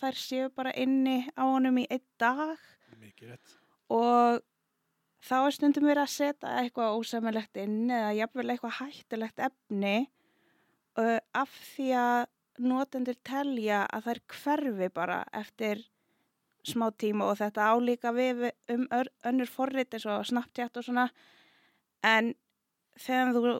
þær 0.00 0.18
séu 0.18 0.48
bara 0.54 0.72
inni 0.80 1.22
á 1.38 1.44
honum 1.44 1.78
í 1.82 1.86
einn 1.90 2.06
dag 2.20 2.60
og 3.94 4.42
þá 5.24 5.36
er 5.38 5.56
stundum 5.56 5.88
verið 5.88 6.04
að 6.04 6.14
setja 6.14 6.52
eitthvað 6.60 6.98
ósamilegt 6.98 7.60
inn 7.62 7.90
eða 7.90 8.12
jafnvel 8.18 8.46
eitthvað 8.52 8.78
hættilegt 8.80 9.42
efni 9.48 9.96
uh, 11.00 11.18
af 11.32 11.58
því 11.74 11.88
að 12.00 12.22
notendur 12.64 13.18
telja 13.26 13.82
að 13.90 14.08
þær 14.08 14.20
hverfi 14.36 14.88
bara 14.94 15.18
eftir 15.34 15.82
smá 16.64 16.88
tíma 16.96 17.28
og 17.28 17.38
þetta 17.40 17.68
álíka 17.74 18.12
við 18.14 18.46
um 18.72 18.86
önnur 18.94 19.50
forrið 19.50 19.96
eins 19.96 20.06
og 20.08 20.26
Snapchat 20.28 20.78
og 20.80 20.86
svona. 20.86 21.08
En 22.04 22.32
þegar 23.00 23.34
þú 23.34 23.54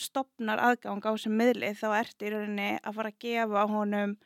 stopnar 0.00 0.60
aðgang 0.60 1.04
á 1.06 1.12
sem 1.20 1.34
miðli 1.36 1.72
þá 1.78 1.88
ertu 2.00 2.26
í 2.26 2.32
rauninni 2.32 2.70
að 2.82 2.98
fara 2.98 3.12
að 3.12 3.20
gefa 3.24 3.66
honum 3.70 4.16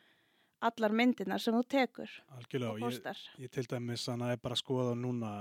allar 0.68 0.94
myndirnar 0.96 1.42
sem 1.42 1.56
þú 1.56 1.62
tekur 1.72 2.14
Algjörlega 2.36 2.72
og 2.72 2.80
ég, 2.84 3.26
ég 3.44 3.52
til 3.54 3.66
dæmis 3.70 4.06
að 4.12 4.26
er 4.30 4.40
bara 4.42 4.58
skoða 4.58 4.96
núna 4.98 5.32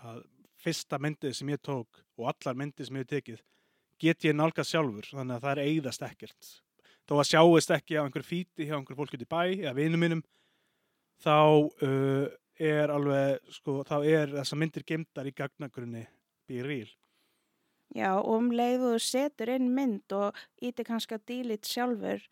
að 0.00 0.24
fyrsta 0.60 0.98
myndið 1.00 1.36
sem 1.36 1.52
ég 1.52 1.62
tók 1.64 2.02
og 2.20 2.28
allar 2.32 2.58
myndið 2.58 2.90
sem 2.90 3.00
ég 3.00 3.08
tekið 3.10 3.40
get 4.00 4.26
ég 4.28 4.36
nálgað 4.36 4.70
sjálfur 4.70 5.08
þannig 5.12 5.36
að 5.36 5.44
það 5.44 5.52
er 5.52 5.62
eigðast 5.66 6.04
ekkert. 6.06 6.52
Þó 7.08 7.14
að 7.18 7.26
sjáist 7.28 7.72
ekki 7.74 7.98
á 8.00 8.04
einhver 8.04 8.24
fíti 8.24 8.68
hjá 8.68 8.76
einhver 8.78 8.96
fólk 8.96 9.16
út 9.16 9.24
í 9.24 9.28
bæ 9.28 9.42
eða 9.58 9.74
vinum 9.76 10.00
mínum 10.00 10.22
þá 11.20 11.36
uh, 11.84 12.30
er 12.60 12.92
alveg 12.92 13.52
sko 13.56 13.80
þá 13.88 13.96
er 14.04 14.32
þessa 14.38 14.58
myndir 14.58 14.86
gemdar 14.88 15.28
í 15.28 15.34
gagnagrunni 15.36 16.06
býr 16.48 16.68
ríl 16.68 16.88
Já, 17.90 18.20
og 18.20 18.36
um 18.36 18.50
leið 18.54 18.84
og 18.86 18.92
þú 18.94 19.02
setur 19.02 19.50
inn 19.50 19.72
mynd 19.74 20.14
og 20.14 20.36
íti 20.62 20.84
kannski 20.86 21.16
að 21.16 21.24
dílit 21.32 21.66
sjálfur 21.66 22.22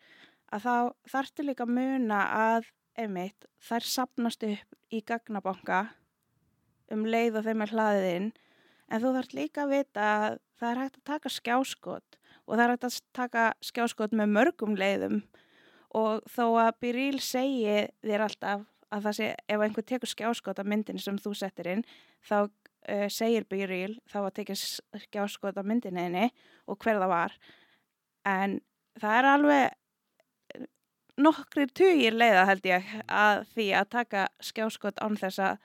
að 0.53 0.65
þá 0.65 0.75
þarftu 1.13 1.45
líka 1.45 1.65
að 1.65 1.73
muna 1.77 2.19
að 2.35 2.69
einmitt 2.99 3.47
þær 3.63 3.87
sapnast 3.87 4.43
upp 4.45 4.77
í 4.93 5.01
gagnabanka 5.05 5.81
um 6.93 7.05
leið 7.05 7.39
og 7.39 7.45
þeim 7.47 7.65
er 7.65 7.73
hlaðið 7.73 8.07
inn. 8.13 8.29
En 8.89 9.03
þú 9.03 9.11
þarf 9.17 9.35
líka 9.37 9.65
að 9.65 9.73
vita 9.75 10.07
að 10.15 10.39
það 10.59 10.71
er 10.71 10.81
hægt 10.83 10.97
að 10.97 11.05
taka 11.11 11.31
skjáskot 11.33 12.17
og 12.49 12.55
það 12.55 12.63
er 12.63 12.73
hægt 12.73 12.87
að 12.87 12.97
taka 13.19 13.45
skjáskot 13.69 14.15
með 14.17 14.33
mörgum 14.37 14.75
leiðum. 14.79 15.21
Og 15.95 16.25
þó 16.29 16.45
að 16.65 16.71
Byrýl 16.83 17.19
segi 17.21 17.85
þér 18.05 18.25
alltaf 18.25 18.65
að 18.89 19.05
það 19.05 19.17
sé 19.19 19.27
ef 19.37 19.63
einhver 19.63 19.85
tekur 19.85 20.09
skjáskot 20.09 20.61
af 20.61 20.69
myndin 20.69 21.01
sem 21.01 21.17
þú 21.21 21.35
settir 21.37 21.69
inn 21.69 21.83
þá 22.25 22.49
uh, 22.49 23.07
segir 23.13 23.45
Byrýl 23.49 23.99
þá 24.09 24.19
að 24.23 24.33
tekja 24.41 24.57
skjáskot 25.05 25.57
af 25.61 25.69
myndinni 25.69 26.29
og 26.65 26.79
hver 26.81 27.01
það 27.01 27.13
var. 27.13 27.37
En 28.25 28.59
það 28.99 29.19
er 29.19 29.29
alveg 29.33 29.78
nokkri 31.19 31.67
tugir 31.75 32.15
leiða 32.15 32.45
held 32.49 32.69
ég 32.69 32.93
að 33.07 33.43
því 33.53 33.67
að 33.79 33.91
taka 33.95 34.27
skjáskot 34.43 35.01
án 35.03 35.17
þess 35.19 35.41
að 35.43 35.59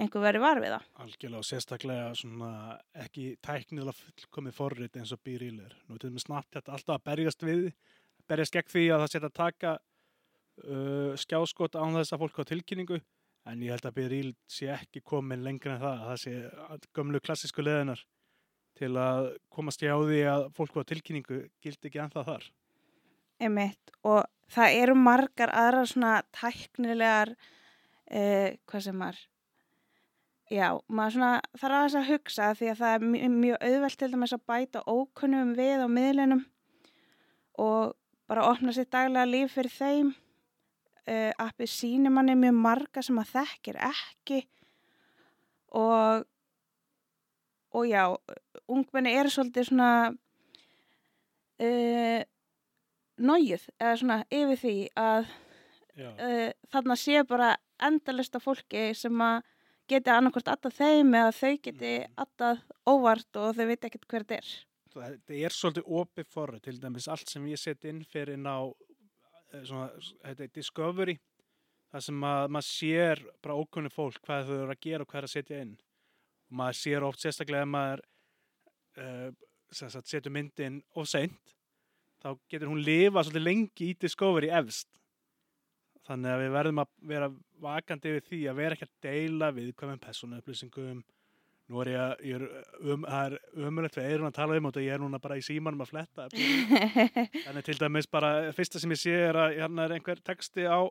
einhver 0.00 0.24
verið 0.24 0.44
var 0.44 0.60
við 0.62 0.74
það. 0.74 0.88
Algjörlega 1.04 1.42
og 1.42 1.46
sérstaklega 1.48 2.50
ekki 3.04 3.26
tæknilega 3.44 3.96
fullkomið 3.98 4.56
forrið 4.56 5.00
eins 5.00 5.14
og 5.14 5.22
býrýlir. 5.26 5.74
Nú 5.86 5.96
er 5.96 6.04
þetta 6.06 6.24
snart 6.24 6.48
þetta 6.56 6.76
alltaf 6.76 6.96
að 6.96 7.06
berjast 7.10 7.46
við, 7.46 7.64
berjast 8.30 8.56
gegn 8.56 8.72
því 8.74 8.84
að 8.88 9.02
það 9.02 9.12
setja 9.14 9.30
að 9.30 9.40
taka 9.40 9.74
uh, 9.76 11.10
skjáskot 11.20 11.76
án 11.76 11.98
þess 11.98 12.14
að 12.14 12.22
fólk 12.24 12.40
á 12.40 12.50
tilkynningu 12.52 13.00
en 13.50 13.64
ég 13.64 13.74
held 13.74 13.88
að 13.88 13.98
býrýl 13.98 14.32
sé 14.50 14.70
ekki 14.72 15.02
komin 15.04 15.44
lengur 15.44 15.74
en 15.74 15.82
það. 15.82 16.06
Það 16.08 16.22
sé 16.24 16.88
gömlu 16.96 17.20
klassísku 17.24 17.64
leðinar 17.64 18.04
til 18.78 18.94
að 18.96 19.34
komast 19.52 19.82
í 19.84 19.90
á 19.90 19.96
því 19.98 20.20
að 20.30 20.46
fólk 20.56 20.80
á 20.80 20.88
tilkynningu 20.88 21.42
gildi 21.60 21.90
ekki 21.90 22.02
ennþá 22.04 22.24
þar. 22.28 22.50
Emitt 23.40 23.94
og 24.06 24.24
það 24.50 24.76
eru 24.82 24.94
margar 24.98 25.52
aðra 25.56 25.86
svona 25.88 26.14
tæknilegar, 26.36 27.34
uh, 28.10 28.48
hvað 28.68 28.86
sem 28.86 29.04
er, 29.06 29.20
Já, 30.50 30.80
maður 30.90 31.12
svona 31.14 31.34
þarf 31.60 31.76
að 31.76 31.84
þess 31.84 31.96
að 31.98 32.08
hugsa 32.08 32.46
því 32.58 32.68
að 32.72 32.80
það 32.80 32.94
er 32.94 33.04
mjög, 33.06 33.34
mjög 33.42 33.60
auðvelt 33.68 33.98
til 34.00 34.08
dæmis 34.10 34.32
að 34.34 34.40
bæta 34.50 34.80
ókunnum 34.90 35.52
við 35.54 35.82
á 35.86 35.88
miðlunum 35.94 36.40
og 37.62 37.92
bara 38.26 38.46
opna 38.50 38.74
sér 38.74 38.88
daglega 38.90 39.28
líf 39.30 39.54
fyrir 39.54 39.74
þeim. 39.76 40.10
Uh, 41.06 41.30
appið 41.38 41.70
sínir 41.70 42.12
manni 42.14 42.34
mjög 42.38 42.58
marga 42.58 43.02
sem 43.02 43.18
að 43.22 43.30
þekkir 43.30 43.78
ekki 43.86 44.40
og, 45.78 46.26
og 47.70 47.86
já, 47.88 48.02
ungmenni 48.70 49.14
er 49.16 49.30
svolítið 49.30 49.70
svona 49.70 49.92
uh, 51.62 52.20
nájuð 53.20 53.68
eða 53.78 53.96
svona 54.00 54.18
yfir 54.32 54.60
því 54.60 54.74
að 54.98 55.30
uh, 55.30 56.50
þarna 56.72 56.96
sé 56.98 57.24
bara 57.28 57.54
endalista 57.80 58.40
fólki 58.42 58.90
sem 58.96 59.24
að 59.24 59.42
geti 59.90 60.12
annarkvæmt 60.12 60.50
alltaf 60.52 60.76
þeim 60.76 61.14
eða 61.18 61.32
þau 61.34 61.54
geti 61.64 61.94
alltaf 62.22 62.60
óvart 62.88 63.40
og 63.40 63.56
þau 63.56 63.66
veit 63.70 63.86
ekkert 63.88 64.06
hver 64.10 64.26
þetta 64.26 64.38
er. 64.38 64.52
Þetta 64.90 65.36
er 65.38 65.54
svolítið 65.54 65.90
opið 66.00 66.30
forrið, 66.34 66.62
til 66.66 66.78
dæmis 66.82 67.08
allt 67.10 67.30
sem 67.30 67.44
ég 67.50 67.60
set 67.60 67.86
inn 67.86 68.00
fyrir 68.10 68.34
inn 68.38 68.46
á 68.46 68.66
eh, 69.54 69.62
svona, 69.66 69.90
þetta 70.24 70.46
er 70.46 70.54
Discovery, 70.54 71.16
það 71.92 72.06
sem 72.08 72.26
að 72.26 72.48
maður 72.56 72.68
sér 72.70 73.22
bara 73.42 73.58
ókunni 73.58 73.92
fólk 73.94 74.18
hvað 74.26 74.50
þau 74.50 74.56
eru 74.56 74.74
að 74.74 74.82
gera 74.86 75.06
og 75.06 75.12
hvað 75.12 75.20
er 75.20 75.28
að 75.28 75.34
setja 75.36 75.62
inn. 75.66 75.76
Og 76.50 76.58
maður 76.62 76.80
sér 76.80 77.06
oft 77.06 77.22
sérstaklega 77.22 77.66
ef 77.66 77.72
maður 77.76 78.04
uh, 78.98 79.30
setur 79.70 80.34
myndin 80.34 80.80
of 80.98 81.06
seint, 81.10 81.54
þá 82.20 82.30
getur 82.52 82.70
hún 82.70 82.82
lifa 82.84 83.24
svolítið 83.24 83.46
lengi 83.46 83.90
í 83.90 83.98
Discovery 84.00 84.50
efst 84.60 84.88
Þannig 86.10 86.32
að 86.32 86.40
við 86.42 86.52
verðum 86.56 86.82
að 86.82 86.92
vera 87.06 87.30
vakandi 87.62 88.12
við 88.16 88.28
því 88.28 88.38
að 88.50 88.60
vera 88.60 88.76
ekki 88.76 88.86
að 88.86 88.94
deila 89.06 89.48
við 89.54 89.72
komum 89.78 90.00
personaupplýsingum. 90.02 91.02
Nú 91.70 91.82
er 91.84 91.90
ég 91.92 92.00
að, 92.02 92.46
um, 92.82 93.04
það 93.04 93.26
er 93.28 93.66
ömulegt 93.68 93.98
við 94.00 94.08
erum 94.16 94.26
að 94.26 94.38
tala 94.40 94.56
um 94.58 94.66
þetta, 94.66 94.82
ég 94.82 94.96
er 94.96 95.02
núna 95.04 95.20
bara 95.22 95.36
í 95.38 95.44
símanum 95.46 95.84
að 95.84 95.92
fletta. 95.92 96.26
Þannig 97.44 97.68
til 97.68 97.76
dæmis 97.78 98.10
bara, 98.10 98.32
fyrsta 98.56 98.82
sem 98.82 98.94
ég 98.96 99.02
sé 99.04 99.14
er 99.28 99.38
að 99.38 99.54
hérna 99.60 99.84
er 99.86 99.94
einhver 99.94 100.22
texti 100.26 100.66
á, 100.66 100.82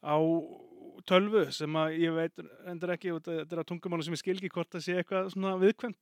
á 0.00 0.16
tölvu 1.10 1.44
sem 1.52 1.76
að 1.76 1.98
ég 2.00 2.16
veit 2.16 2.40
endur 2.70 2.94
ekki, 2.94 3.12
þetta 3.18 3.58
er 3.58 3.60
á 3.60 3.68
tungumálu 3.68 4.06
sem 4.06 4.16
ég 4.16 4.22
skil 4.22 4.38
ekki 4.38 4.54
hvort 4.54 4.72
það 4.72 4.86
sé 4.86 4.96
eitthvað 5.02 5.34
svona 5.34 5.58
viðkvæmt. 5.60 6.00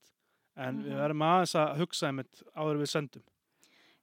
En 0.55 0.63
mm 0.63 0.79
-hmm. 0.79 0.85
við 0.85 0.93
mhm. 0.93 1.01
verðum 1.03 1.27
aðeins 1.27 1.57
að 1.59 1.75
hugsa 1.83 2.13
um 2.13 2.23
þetta 2.23 2.49
áður 2.55 2.81
við 2.85 2.93
sendum. 2.93 3.27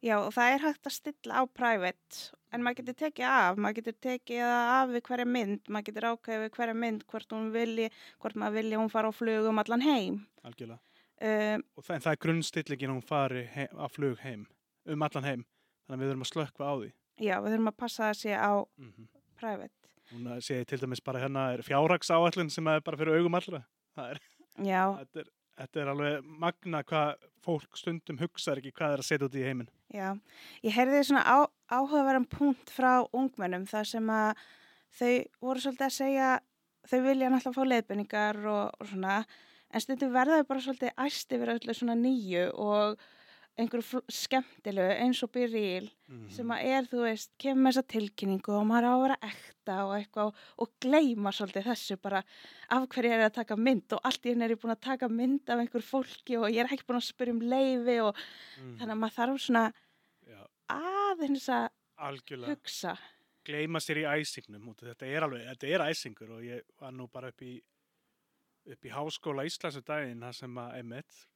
Já 0.06 0.16
og 0.20 0.32
það 0.36 0.52
er 0.52 0.62
hægt 0.62 0.86
að 0.86 0.94
stilla 0.94 1.40
á 1.40 1.42
private 1.50 2.36
en 2.54 2.62
maður 2.64 2.82
getur 2.82 2.96
tekið 3.00 3.28
af, 3.28 3.56
maður 3.58 3.78
getur 3.80 3.96
tekið 4.06 4.42
af 4.46 4.90
við 4.92 5.02
hverja 5.08 5.26
mynd, 5.28 5.70
maður 5.72 5.86
getur 5.88 6.06
ákveðið 6.10 6.44
við 6.44 6.52
hverja 6.56 6.76
mynd 6.82 7.06
hvort 7.10 7.34
hún 7.34 7.48
vilji, 7.54 7.86
hvort 8.22 8.38
maður 8.38 8.58
vilji 8.60 8.80
hún 8.80 8.92
fara 8.92 9.10
á 9.10 9.14
flug 9.16 9.48
um 9.50 9.62
allan 9.62 9.84
heim. 9.84 10.20
Algjörlega. 10.46 10.78
Um, 11.16 11.64
og 11.74 11.86
það, 11.86 12.02
það 12.04 12.12
er 12.12 12.20
grunnstillingin 12.26 12.92
hún 12.92 13.04
fari 13.04 13.46
heim, 13.54 13.72
á 13.80 13.86
flug 13.88 14.20
heim, 14.22 14.44
um 14.92 15.06
allan 15.06 15.26
heim, 15.26 15.44
þannig 15.86 15.96
að 15.96 16.04
við 16.04 16.12
þurfum 16.12 16.26
að 16.26 16.32
slökka 16.32 16.68
á 16.68 16.74
því. 16.76 16.90
Já, 17.16 17.34
við 17.40 17.54
þurfum 17.54 17.72
að 17.72 17.78
passa 17.82 18.02
það 18.04 18.18
sé 18.20 18.36
á 18.36 18.52
mm 18.52 18.90
-hmm. 18.90 19.08
private. 19.40 19.92
Hún 20.12 20.28
sé 20.44 20.64
til 20.64 20.78
dæmis 20.78 21.02
bara 21.02 21.20
hérna 21.24 21.52
er 21.52 21.62
fjárragsáallin 21.66 22.50
sem 22.50 22.66
er 22.66 22.80
bara 22.80 22.96
fyrir 22.96 23.18
augum 23.18 23.34
allra. 23.34 23.64
Það 23.96 24.10
er, 24.10 24.20
þetta 24.56 25.20
er, 25.20 25.30
þetta 25.56 25.80
er 25.80 25.88
alveg 25.88 26.24
magna 26.24 26.82
hvað 26.82 27.26
fólk 27.42 27.76
stundum 27.76 28.18
hugsaður 28.18 28.58
ekki 28.58 28.72
hvað 28.76 28.92
er 28.92 29.02
að 29.02 29.08
setja 29.08 29.26
út 29.26 29.34
í 29.34 29.42
heiminn. 29.42 29.70
Já, 29.94 30.16
ég 30.66 30.74
heyrði 30.74 31.02
svona 31.06 31.22
á, 31.22 31.36
áhugaverðan 31.70 32.26
punkt 32.30 32.72
frá 32.74 33.06
ungmennum 33.14 33.66
þar 33.70 33.86
sem 33.86 34.08
að 34.10 34.40
þau 34.98 35.12
voru 35.44 35.62
svolítið 35.62 35.86
að 35.86 35.94
segja, 35.94 36.30
þau 36.90 36.98
vilja 37.04 37.28
náttúrulega 37.30 37.56
fá 37.56 37.70
leiðbenningar 37.70 38.40
og, 38.50 38.80
og 38.80 38.90
svona, 38.90 39.18
en 39.70 39.84
stundum 39.84 40.14
verðaðu 40.16 40.48
bara 40.48 40.64
svolítið 40.64 41.04
æsti 41.06 41.38
verið 41.42 41.60
öllu 41.60 41.76
svona 41.78 41.96
nýju 42.00 42.48
og 42.66 43.06
einhverju 43.56 44.02
skemmtilegu 44.12 44.96
eins 45.00 45.22
og 45.24 45.30
byrjil 45.32 45.86
mm 45.88 46.16
-hmm. 46.16 46.30
sem 46.36 46.50
að 46.52 46.64
er, 46.72 46.88
þú 46.90 47.00
veist, 47.02 47.30
kemur 47.38 47.72
þessa 47.72 47.82
tilkynningu 47.92 48.52
og 48.52 48.66
maður 48.68 48.88
á 48.88 48.92
að 48.92 49.02
vera 49.02 49.18
ekta 49.22 49.76
og 49.86 49.92
eitthvað 49.96 50.26
og, 50.26 50.34
og 50.58 50.68
gleima 50.80 51.32
svolítið 51.32 51.68
þessu 51.70 51.96
bara 51.96 52.22
af 52.68 52.88
hverju 52.88 53.12
er 53.12 53.20
ég 53.20 53.30
að 53.30 53.38
taka 53.40 53.56
mynd 53.56 53.92
og 53.92 54.00
allt 54.04 54.26
í 54.26 54.28
henni 54.30 54.44
er 54.44 54.54
ég 54.54 54.60
búin 54.60 54.76
að 54.76 54.86
taka 54.88 55.08
mynd 55.08 55.48
af 55.48 55.58
einhver 55.58 55.82
fólki 55.82 56.36
og 56.36 56.50
ég 56.50 56.60
er 56.60 56.72
ekki 56.72 56.86
búin 56.86 57.00
að 57.00 57.08
spyrja 57.08 57.32
um 57.32 57.40
leiði 57.40 58.00
og 58.00 58.16
mm. 58.60 58.76
þannig 58.78 58.94
að 58.94 59.00
maður 59.00 59.16
þarf 59.18 59.40
svona 59.40 59.72
Já. 60.26 60.42
aðeins 60.68 61.48
að 61.48 61.68
Algjörlega. 61.96 62.52
hugsa. 62.52 62.96
Gleima 63.46 63.80
sér 63.80 64.02
í 64.02 64.04
æsingnum 64.04 64.68
og 64.68 64.76
þetta 64.76 65.06
er 65.06 65.22
alveg, 65.22 65.46
þetta 65.48 65.66
er 65.66 65.86
æsingur 65.90 66.30
og 66.30 66.44
ég 66.44 66.62
var 66.78 66.92
nú 66.92 67.08
bara 67.08 67.28
upp 67.28 67.42
í 67.42 67.62
upp 68.66 68.84
í 68.84 68.90
Háskóla 68.90 69.46
Íslands 69.46 69.78
um 69.78 69.84
daginn 69.86 70.24
það 70.26 70.38
sem 70.40 70.58
að, 70.58 70.76
einmitt 70.80 71.26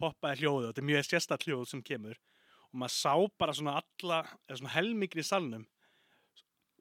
poppaði 0.00 0.42
hljóðu 0.42 0.68
og 0.68 0.70
þetta 0.70 0.82
er 0.82 0.88
mjög 0.90 1.08
sérstatt 1.08 1.46
hljóð 1.46 1.64
sem 1.72 1.82
kemur 1.84 2.20
og 2.68 2.80
maður 2.82 2.94
sá 2.94 3.14
bara 3.40 3.56
svona 3.56 3.78
alla, 3.80 4.22
eða 4.48 4.60
svona 4.60 4.74
helmingri 4.74 5.24
í 5.24 5.28
salnum 5.28 5.66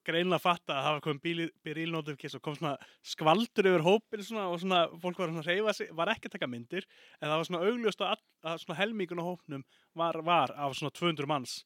greinlega 0.07 0.39
fatta 0.39 0.75
að 0.75 0.85
það 0.85 0.93
var 0.95 1.03
komið 1.05 1.53
bílnótifikis 1.65 2.37
og 2.37 2.43
kom 2.45 2.55
svona 2.55 2.75
skvaldur 3.05 3.67
yfir 3.71 3.83
hópin 3.83 4.23
svona, 4.23 4.45
og 4.51 4.61
svona 4.61 4.83
fólk 5.01 5.19
var 5.19 5.31
svona 5.33 5.43
að 5.43 5.49
reyfa 5.51 5.73
sig, 5.75 5.89
var 5.95 6.11
ekki 6.13 6.29
að 6.29 6.37
taka 6.37 6.49
myndir 6.51 6.87
en 7.19 7.27
það 7.27 7.35
var 7.35 7.49
svona 7.49 7.63
augljóst 7.67 8.03
að, 8.07 8.21
að 8.47 8.61
svona 8.63 8.79
helmingun 8.79 9.23
á 9.23 9.25
hópnum 9.27 9.65
var, 9.97 10.21
var 10.23 10.53
af 10.55 10.77
svona 10.79 10.93
200 10.95 11.27
manns, 11.29 11.57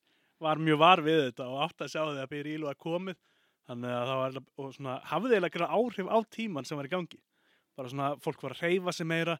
var 0.41 0.61
mjög 0.61 0.81
var 0.81 1.03
við 1.05 1.27
þetta 1.27 1.49
og 1.51 1.65
átt 1.67 1.85
að 1.85 1.93
sjá 1.93 2.01
því 2.01 2.23
að 2.23 2.33
bíl 2.33 2.65
var 2.65 2.79
komið 2.81 3.19
þannig 3.69 3.95
að 3.95 4.09
það 4.09 4.21
var 4.21 4.75
svona 4.77 4.95
hafði 5.07 5.37
eiginlega 5.37 5.67
áhrif 5.69 6.09
á 6.09 6.17
tíman 6.33 6.67
sem 6.67 6.79
var 6.79 6.89
í 6.89 6.91
gangi. 6.91 7.19
Bara 7.77 7.91
svona 7.91 8.13
fólk 8.21 8.41
var 8.43 8.55
að 8.55 8.63
reyfa 8.65 8.93
sig 8.95 9.07
meira 9.07 9.37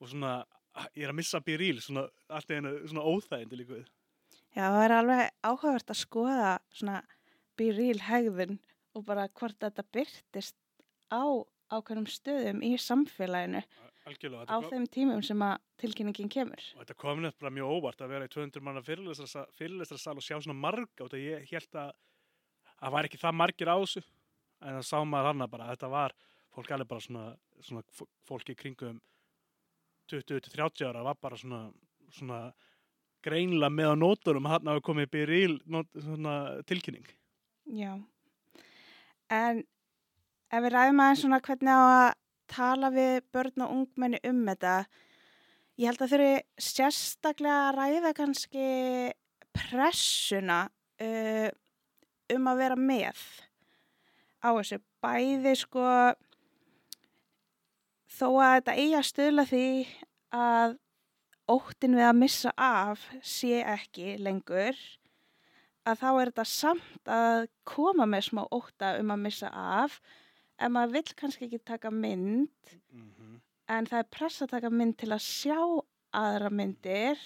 og 0.00 0.10
svona 0.10 0.40
ég 0.96 1.04
er 1.04 1.12
að 1.12 1.18
missa 1.20 1.40
bíríl 1.44 1.80
svona 1.82 2.06
allt 2.30 2.50
einu 2.50 2.74
svona 2.86 3.06
óþægindi 3.06 3.60
líka 3.60 3.76
við. 3.78 3.88
Já, 4.50 4.64
það 4.66 4.84
er 4.84 4.96
alveg 4.96 5.22
áhugavert 5.46 5.92
að 5.92 6.00
skoða 6.00 6.50
svona 6.74 7.00
bíríl 7.58 8.00
hegðun 8.06 8.58
og 8.96 9.06
bara 9.06 9.28
hvort 9.28 9.58
þetta 9.62 9.86
byrtist 9.94 10.56
á 11.10 11.22
ákveðnum 11.70 12.08
stöðum 12.10 12.64
í 12.66 12.74
samfélaginu 12.80 13.62
Algjörlega, 14.08 14.46
á 14.48 14.56
þeim 14.64 14.86
tímum 14.90 15.20
sem 15.22 15.42
að 15.44 15.58
tilkynningin 15.82 16.30
kemur. 16.32 16.62
Og 16.74 16.82
þetta 16.82 16.96
kom 16.98 17.20
nefnilega 17.20 17.44
bara 17.44 17.54
mjög 17.58 17.74
óvart 17.76 18.00
að 18.02 18.14
vera 18.14 18.26
í 18.26 18.32
200 18.32 18.64
manna 18.64 18.82
fyrirlestrarsal 18.82 20.16
og 20.16 20.24
sjá 20.24 20.38
svona 20.38 20.56
marga 20.56 21.04
og 21.04 21.14
ég 21.20 21.44
held 21.52 21.78
að 21.78 21.92
það 22.80 22.94
var 22.96 23.08
ekki 23.08 23.20
það 23.20 23.38
margir 23.42 23.70
á 23.70 23.76
þessu. 23.76 24.02
En 24.60 24.78
það 24.78 24.88
sá 24.88 24.98
maður 25.04 25.30
hann 25.30 25.44
að 25.44 25.52
bara 25.52 25.68
þetta 25.70 25.92
var 25.92 26.16
fólk 26.50 26.72
alveg 26.74 26.90
bara 26.90 27.04
svona, 27.04 27.26
svona 27.62 28.08
fólki 28.26 28.56
kringum 28.58 28.98
20-30 30.10 30.86
ára 30.88 31.04
var 31.06 31.18
bara 31.22 31.38
svona, 31.40 31.62
svona 32.12 32.40
greinlega 33.24 33.72
með 33.72 33.92
á 33.92 33.96
nóturum 34.00 34.48
að 34.48 34.56
hann 34.56 34.72
hafi 34.72 34.86
komið 34.86 35.12
byrjil 35.16 35.58
tilkynning. 36.68 37.06
Já, 37.70 37.92
en 39.30 39.62
ef 40.50 40.64
við 40.64 40.74
ræðum 40.74 41.04
aðeins 41.04 41.22
svona 41.24 41.42
hvernig 41.44 41.76
á 41.76 41.82
að 41.84 42.08
tala 42.50 42.90
við 42.90 43.14
börn 43.30 43.66
og 43.66 43.76
ungmenni 43.76 44.18
um 44.26 44.42
þetta, 44.48 44.74
Ég 45.80 45.88
held 45.88 46.02
að 46.04 46.10
þurfi 46.12 46.64
sérstaklega 46.66 47.60
að 47.70 47.76
ræða 47.78 48.10
kannski 48.18 48.64
pressuna 49.56 50.58
uh, 51.00 51.46
um 52.34 52.50
að 52.50 52.60
vera 52.60 52.76
með 52.76 53.22
á 54.44 54.48
þessu. 54.58 54.80
Bæði 55.00 55.54
sko 55.56 55.84
þó 58.10 58.26
að 58.42 58.54
þetta 58.58 58.76
eigi 58.76 58.94
að 58.98 59.08
stöðla 59.10 59.44
því 59.50 59.64
að 60.36 60.78
óttin 61.50 61.96
við 61.98 62.06
að 62.06 62.18
missa 62.20 62.52
af 62.56 63.04
sé 63.26 63.60
ekki 63.66 64.16
lengur 64.22 64.78
að 65.88 66.00
þá 66.02 66.08
er 66.10 66.30
þetta 66.30 66.44
samt 66.46 67.10
að 67.10 67.46
koma 67.66 68.06
með 68.06 68.26
smá 68.28 68.42
ótta 68.54 68.92
um 69.00 69.10
að 69.14 69.22
missa 69.24 69.50
af 69.50 70.00
en 70.60 70.74
maður 70.74 70.92
vill 70.98 71.14
kannski 71.16 71.46
ekki 71.48 71.62
taka 71.64 71.90
mynd 71.90 72.76
Mm 72.92 73.06
-hmm. 73.14 73.40
en 73.68 73.86
það 73.86 73.98
er 73.98 74.08
press 74.10 74.42
að 74.42 74.50
taka 74.50 74.70
mynd 74.70 74.96
til 74.98 75.08
að 75.12 75.22
sjá 75.22 75.58
aðra 76.12 76.50
myndir 76.50 77.18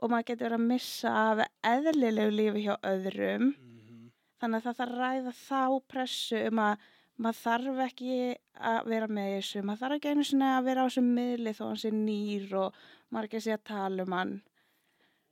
og 0.00 0.10
maður 0.10 0.24
getur 0.26 0.52
að 0.56 0.66
missa 0.66 1.08
af 1.12 1.46
eðlilegu 1.64 2.30
lífi 2.30 2.62
hjá 2.66 2.76
öðrum 2.82 3.54
Mhm. 3.56 4.10
þannig 4.40 4.56
að 4.56 4.64
það 4.64 4.76
þarf 4.76 4.90
að 4.90 4.98
ræða 4.98 5.32
þá 5.48 5.80
pressu 5.88 6.46
um 6.48 6.58
að 6.58 6.78
maður 7.22 7.38
þarf 7.42 7.80
ekki 7.86 8.16
að 8.70 8.90
vera 8.92 9.08
með 9.08 9.30
þessu 9.36 9.62
maður 9.64 9.82
þarf 9.82 9.96
ekki 9.98 10.12
einu 10.12 10.26
sinni 10.28 10.50
að 10.50 10.66
vera 10.68 10.84
á 10.84 10.86
þessum 10.88 11.08
miðli 11.16 11.54
þó 11.56 11.62
hann 11.66 11.80
sé 11.82 11.92
nýr 11.94 12.56
og 12.60 12.82
maður 13.12 13.28
ekki 13.28 13.42
sé 13.44 13.54
að 13.56 13.64
tala 13.70 14.06
um 14.06 14.16
hann. 14.16 14.34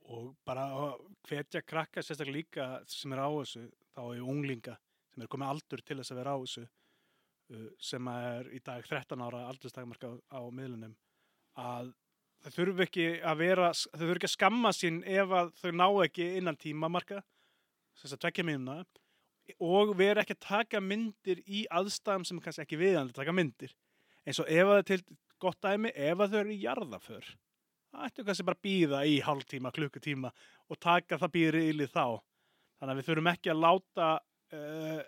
Og 0.05 0.31
bara 0.45 0.65
hvetja 1.25 1.61
krakka 1.65 2.03
sérstaklega 2.05 2.37
líka 2.37 2.65
sem 2.89 3.13
er 3.13 3.21
á 3.21 3.29
þessu 3.29 3.67
þá 3.95 4.01
er 4.05 4.25
unglinga 4.25 4.77
sem 5.13 5.23
er 5.25 5.31
komið 5.31 5.53
aldur 5.53 5.83
til 5.85 5.99
þess 6.01 6.13
að 6.13 6.21
vera 6.21 6.35
á 6.35 6.37
þessu 6.43 6.65
uh, 6.65 7.69
sem 7.89 8.09
er 8.13 8.49
í 8.53 8.61
dag 8.65 8.89
13 8.89 9.25
ára 9.25 9.45
aldurstakmarka 9.51 10.11
á, 10.11 10.39
á 10.39 10.41
miðlunum 10.49 10.97
að 11.61 11.93
þau 12.43 12.51
þurfu 12.57 12.85
ekki 12.85 13.07
að 13.25 13.41
vera 13.41 13.71
þau 13.73 14.01
þurfu 14.01 14.17
ekki 14.17 14.29
að 14.29 14.35
skamma 14.35 14.73
sín 14.75 15.01
ef 15.07 15.33
að 15.33 15.53
þau 15.61 15.71
ná 15.71 15.87
ekki 16.05 16.29
innan 16.39 16.59
tímamarka 16.61 17.23
þess 18.01 18.17
að 18.17 18.21
tvekja 18.25 18.47
mínuna 18.49 18.81
og 19.61 19.95
vera 19.97 20.23
ekki 20.23 20.35
að 20.37 20.45
taka 20.47 20.81
myndir 20.81 21.41
í 21.45 21.65
aðstæðum 21.69 22.25
sem 22.25 22.39
er 22.39 22.45
kannski 22.47 22.65
ekki 22.65 22.81
viðandi 22.81 23.13
að 23.13 23.21
taka 23.21 23.35
myndir 23.35 23.73
eins 24.25 24.41
og 24.41 24.49
ef 24.49 24.65
að 24.65 24.77
það 24.79 24.85
til 24.91 25.17
gott 25.41 25.59
dæmi 25.61 25.91
ef 25.93 26.21
að 26.23 26.31
þau 26.31 26.39
eru 26.39 26.55
í 26.55 26.61
jarðaför 26.63 27.33
það 27.95 28.07
ættu 28.09 28.25
kannski 28.27 28.45
bara 28.47 28.59
að 28.59 28.65
býða 28.65 29.01
í 29.07 29.15
hálftíma, 29.23 29.71
klukkutíma 29.75 30.31
og 30.69 30.79
taka 30.81 31.19
það 31.21 31.33
býri 31.35 31.63
yli 31.71 31.87
þá. 31.87 32.19
Þannig 32.79 32.91
að 32.91 32.99
við 32.99 33.07
þurfum 33.09 33.31
ekki 33.31 33.53
að 33.53 33.63
láta 33.63 34.09
uh, 34.57 35.01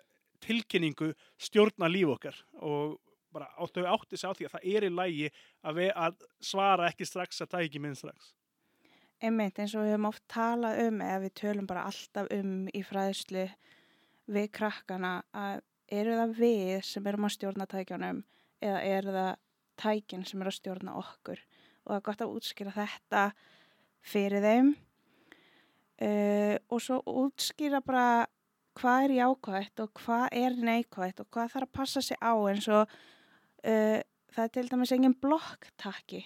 tilkynningu 0.44 1.12
stjórna 1.48 1.90
líf 1.90 2.14
okkar 2.14 2.40
og 2.64 2.96
bara 3.34 3.50
á 3.52 3.62
þau 3.68 3.84
átti 3.92 4.16
sig 4.16 4.30
á 4.30 4.36
því 4.36 4.48
að 4.48 4.54
það 4.56 4.68
er 4.72 4.86
í 4.86 4.92
lægi 4.94 5.28
að, 5.28 5.80
við, 5.80 5.90
að 5.92 6.26
svara 6.40 6.88
ekki 6.88 7.08
strax 7.08 7.42
að 7.44 7.50
það 7.54 7.66
ekki 7.66 7.82
minn 7.84 7.98
strax. 7.98 8.32
einmitt 9.20 9.58
eins 9.58 9.74
og 9.74 9.84
við 9.84 9.92
höfum 9.92 10.08
oft 10.08 10.24
talað 10.30 10.80
um 10.86 11.02
eða 11.04 11.22
við 11.26 11.34
tölum 11.42 11.66
bara 11.68 11.84
alltaf 11.90 12.30
um 12.32 12.52
í 12.72 12.82
fræðslu 12.86 13.44
við 14.28 14.50
krakkana 14.54 15.12
að 15.36 15.62
eru 15.88 16.16
það 16.18 16.34
við 16.38 16.74
sem 16.86 17.06
erum 17.08 17.26
að 17.28 17.34
stjórna 17.36 17.66
tækjanum 17.68 18.22
eða 18.60 18.80
eru 18.84 19.14
það 19.14 19.30
tækin 19.78 20.26
sem 20.28 20.42
eru 20.42 20.52
að 20.52 20.58
stjórna 20.58 20.96
okkur? 21.00 21.40
Og 21.84 21.92
það 21.92 22.00
er 22.00 22.06
gott 22.08 22.24
að 22.24 22.34
útskýra 22.36 22.74
þetta 22.76 23.22
fyrir 24.04 24.44
þeim. 24.44 24.74
Uh, 25.98 26.56
og 26.70 26.82
svo 26.84 27.00
útskýra 27.24 27.80
bara 27.82 28.26
hvað 28.78 29.08
er 29.08 29.14
jákvægt 29.16 29.80
og 29.82 29.94
hvað 29.98 30.26
er 30.38 30.58
neikvægt 30.62 31.22
og 31.24 31.30
hvað 31.34 31.54
þarf 31.54 31.66
að 31.66 31.74
passa 31.80 32.02
sig 32.04 32.20
á 32.22 32.32
eins 32.46 32.68
og 32.70 32.84
uh, 32.86 33.98
það 34.34 34.44
er 34.44 34.52
til 34.54 34.68
dæmis 34.70 34.94
engin 34.94 35.16
blokktakki. 35.18 36.22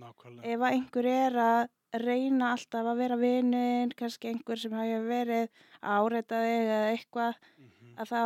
Nákvæmlega. 0.00 0.46
ef 0.46 0.62
að 0.62 0.72
einhver 0.76 1.08
er 1.10 1.36
að 1.42 1.60
reyna 1.98 2.52
alltaf 2.54 2.86
að 2.86 3.00
vera 3.02 3.16
vinnin, 3.18 3.90
kannski 3.98 4.30
einhver 4.30 4.60
sem 4.60 4.74
hafi 4.76 5.00
verið 5.08 5.48
áreitaði 5.82 6.54
eða 6.60 6.80
eitthvað, 6.92 7.40
Mm 7.58 7.70
að 8.00 8.10
þá 8.10 8.20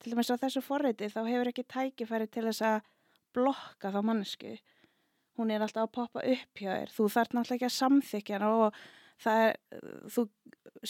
til 0.00 0.12
dæmis 0.12 0.30
á 0.32 0.36
þessu 0.40 0.62
forreiti 0.64 1.10
þá 1.12 1.20
hefur 1.28 1.50
ekki 1.50 1.64
tækifæri 1.68 2.28
til 2.32 2.44
þess 2.48 2.64
að 2.64 2.90
blokka 3.36 3.92
þá 3.92 4.00
mannesku. 4.06 4.52
Hún 5.38 5.50
er 5.50 5.64
alltaf 5.64 5.88
að 5.88 5.94
poppa 5.96 6.22
upp 6.22 6.60
hjá 6.60 6.70
þér. 6.70 6.92
Þú 6.94 7.06
þarf 7.14 7.32
náttúrulega 7.34 7.56
ekki 7.58 7.68
að 7.68 7.78
samþykja 7.78 8.50
og 8.50 8.78
það 9.24 9.44
er, 9.46 9.58
þú 10.14 10.26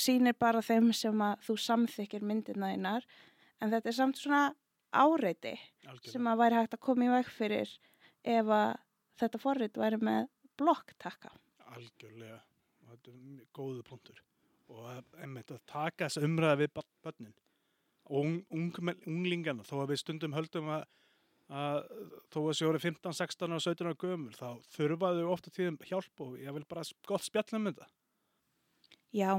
sýnir 0.04 0.36
bara 0.38 0.64
þeim 0.64 0.90
sem 0.96 1.24
að 1.24 1.46
þú 1.46 1.56
samþykir 1.64 2.26
myndina 2.26 2.72
þínar 2.74 3.08
en 3.62 3.72
þetta 3.72 3.90
er 3.90 3.98
samt 3.98 4.20
svona 4.20 4.42
áreiti 4.94 5.54
sem 6.04 6.28
að 6.30 6.42
væri 6.42 6.60
hægt 6.60 6.76
að 6.76 6.84
koma 6.86 7.08
í 7.08 7.12
veg 7.14 7.30
fyrir 7.32 7.72
ef 8.24 8.52
að 8.58 8.76
þetta 9.20 9.40
forrið 9.42 9.80
væri 9.80 10.00
með 10.02 10.28
blokktakka. 10.60 11.32
Algjörlega. 11.78 12.40
Og 12.84 12.92
þetta 12.92 13.14
er 13.14 13.46
góðu 13.56 13.86
punktur. 13.88 14.20
Og 14.72 14.84
einmitt, 15.20 15.52
að 15.52 15.64
taka 15.68 16.08
þessa 16.08 16.24
umræða 16.24 16.60
við 16.62 16.76
börnin 17.04 17.34
og 18.04 18.20
ung, 18.20 18.36
ung, 18.52 18.68
unglingana 19.08 19.64
þó 19.64 19.78
að 19.82 19.94
við 19.94 20.00
stundum 20.02 20.36
höldum 20.36 20.70
að, 20.74 20.84
að 21.48 21.78
þó 22.32 22.38
að 22.42 22.56
sjóri 22.58 22.80
15, 22.82 23.16
16 23.20 23.56
og 23.56 23.62
17 23.64 23.88
ára 23.88 24.00
gömul 24.00 24.34
þá 24.36 24.48
þurfaðu 24.74 25.26
ofta 25.32 25.52
tíðum 25.54 25.78
hjálp 25.88 26.24
og 26.24 26.34
ég 26.40 26.56
vil 26.56 26.66
bara 26.68 26.84
gott 27.08 27.24
spjallum 27.24 27.64
með 27.64 27.78
þetta. 27.78 27.90
Já, 29.14 29.32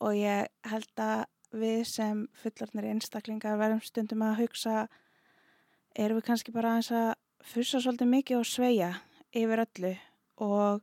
og 0.00 0.18
ég 0.18 0.70
held 0.70 1.04
að 1.04 1.24
við 1.54 1.84
sem 1.86 2.24
fullarnir 2.40 2.90
einstaklingar 2.90 3.60
verðum 3.60 3.84
stundum 3.84 4.24
að 4.26 4.40
hugsa 4.42 4.88
erum 5.94 6.18
við 6.18 6.26
kannski 6.30 6.54
bara 6.54 6.74
aðeins 6.74 6.90
að 6.98 7.12
fussa 7.44 7.82
svolítið 7.82 8.10
mikið 8.10 8.40
og 8.40 8.48
sveia 8.48 8.90
yfir 9.34 9.62
öllu 9.62 9.92
og 10.42 10.82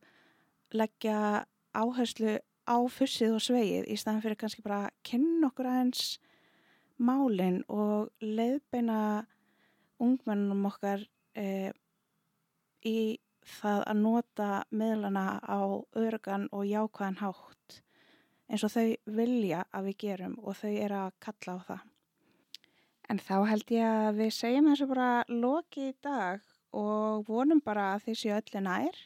leggja 0.77 1.45
áherslu 1.73 2.37
á 2.67 2.77
fussið 2.91 3.37
og 3.37 3.43
sveið 3.43 3.89
í 3.89 3.97
staðan 3.99 4.23
fyrir 4.23 4.39
kannski 4.39 4.63
bara 4.65 4.85
að 4.87 4.95
kynna 5.07 5.49
okkur 5.49 5.69
aðeins 5.71 6.05
málin 7.01 7.61
og 7.71 8.11
leiðbeina 8.21 9.25
ungmennunum 10.01 10.67
okkar 10.69 11.03
e, 11.37 11.71
í 12.85 13.19
það 13.41 13.85
að 13.89 14.01
nota 14.01 14.49
miðlana 14.69 15.25
á 15.41 15.61
örgan 15.97 16.47
og 16.51 16.67
jákvæðan 16.69 17.21
hátt 17.21 17.81
eins 18.51 18.65
og 18.67 18.73
þau 18.73 19.15
vilja 19.17 19.63
að 19.71 19.89
við 19.89 19.97
gerum 20.05 20.35
og 20.43 20.57
þau 20.59 20.71
eru 20.71 20.97
að 21.05 21.13
kalla 21.23 21.55
á 21.55 21.59
það. 21.69 21.83
En 23.11 23.19
þá 23.19 23.37
held 23.49 23.73
ég 23.73 23.87
að 23.87 24.19
við 24.19 24.33
segjum 24.35 24.67
þessu 24.71 24.87
bara 24.91 25.09
loki 25.27 25.87
í 25.89 25.95
dag 26.03 26.43
og 26.77 27.25
vonum 27.27 27.61
bara 27.63 27.93
að 27.95 28.07
þið 28.07 28.19
séu 28.21 28.35
öllu 28.37 28.63
nær 28.67 28.99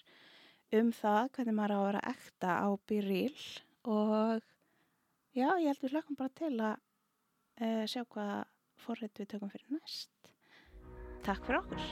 um 0.79 0.91
það 0.95 1.29
hvernig 1.35 1.55
maður 1.57 1.75
á 1.75 1.77
að 1.79 1.87
vera 1.89 2.01
ekta 2.11 2.49
á 2.61 2.67
Byrjil 2.89 3.39
og 3.91 4.41
já, 5.35 5.49
ég 5.61 5.67
held 5.69 5.81
við 5.83 5.93
hlökkum 5.95 6.19
bara 6.19 6.37
til 6.41 6.55
að 6.55 6.75
uh, 7.61 7.85
sjá 7.91 8.01
hvað 8.03 8.35
forrið 8.85 9.21
við 9.21 9.31
tökum 9.35 9.53
fyrir 9.53 9.69
næst. 9.77 10.11
Takk 11.25 11.41
fyrir 11.47 11.59
okkur. 11.63 11.83